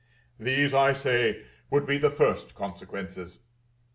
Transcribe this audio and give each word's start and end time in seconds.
These, 0.39 0.73
I 0.73 0.93
say, 0.93 1.43
would 1.69 1.85
be 1.85 1.99
the 1.99 2.09
first 2.09 2.55
consequences. 2.55 3.41